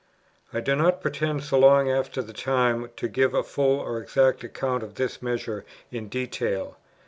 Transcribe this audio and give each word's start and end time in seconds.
I 0.51 0.61
do 0.61 0.75
not 0.75 0.99
pretend, 0.99 1.43
so 1.43 1.59
long 1.59 1.87
after 1.91 2.23
the 2.23 2.33
time, 2.33 2.89
to 2.95 3.07
give 3.07 3.35
a 3.35 3.43
full 3.43 3.79
or 3.79 3.99
exact 3.99 4.43
account 4.43 4.81
of 4.81 4.95
this 4.95 5.21
measure 5.21 5.63
in 5.91 6.09
detail. 6.09 6.79